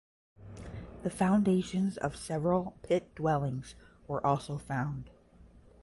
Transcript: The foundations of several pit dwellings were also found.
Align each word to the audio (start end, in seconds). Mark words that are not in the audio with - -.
The 1.03 1.11
foundations 1.11 1.95
of 1.97 2.15
several 2.15 2.75
pit 2.81 3.13
dwellings 3.13 3.75
were 4.07 4.25
also 4.25 4.57
found. 4.57 5.11